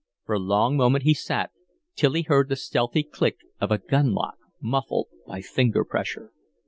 [0.25, 1.51] For a long moment he sat,
[1.95, 6.31] till he heard the stealthy click of a gun lock muffled by finger pressure.